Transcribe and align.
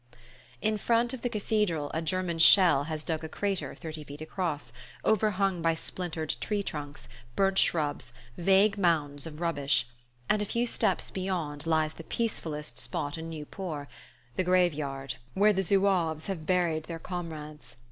In 0.63 0.79
front 0.79 1.13
of 1.13 1.21
the 1.21 1.29
cathedral 1.29 1.91
a 1.93 2.01
German 2.01 2.39
shell 2.39 2.85
has 2.85 3.03
dug 3.03 3.23
a 3.23 3.29
crater 3.29 3.75
thirty 3.75 4.03
feet 4.03 4.19
across, 4.19 4.73
overhung 5.05 5.61
by 5.61 5.75
splintered 5.75 6.35
tree 6.41 6.63
trunks, 6.63 7.07
burnt 7.35 7.59
shrubs, 7.59 8.11
vague 8.35 8.79
mounds 8.79 9.27
of 9.27 9.39
rubbish; 9.39 9.85
and 10.27 10.41
a 10.41 10.45
few 10.45 10.65
steps 10.65 11.11
beyond 11.11 11.67
lies 11.67 11.93
the 11.93 12.03
peacefullest 12.03 12.79
spot 12.79 13.15
in 13.15 13.29
Nieuport, 13.29 13.87
the 14.37 14.43
grave 14.43 14.73
yard 14.73 15.17
where 15.35 15.53
the 15.53 15.61
zouaves 15.61 16.25
have 16.25 16.47
buried 16.47 16.85
their 16.85 16.97
comrades. 16.97 17.75